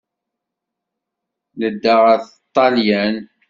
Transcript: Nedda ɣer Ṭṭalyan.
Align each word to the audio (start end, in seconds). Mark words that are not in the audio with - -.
Nedda 1.59 1.95
ɣer 2.03 2.19
Ṭṭalyan. 2.29 3.15